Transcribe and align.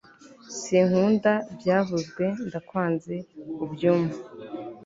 sinkunda, 0.61 1.31
byavuzwe, 1.57 2.25
ndakwanze 2.47 3.15
ubyum 3.63 4.01